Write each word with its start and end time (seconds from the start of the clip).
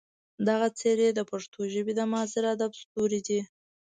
دغه 0.47 0.67
څېرې 0.79 1.09
د 1.13 1.19
پښتو 1.31 1.59
ژبې 1.73 1.93
د 1.95 2.01
معاصر 2.11 2.43
ادب 2.53 2.71
ستوري 2.81 3.19
دي. 3.27 3.39